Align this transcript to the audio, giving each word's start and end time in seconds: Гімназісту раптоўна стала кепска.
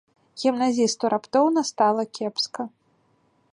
Гімназісту 0.43 1.05
раптоўна 1.15 1.61
стала 1.71 2.03
кепска. 2.19 2.61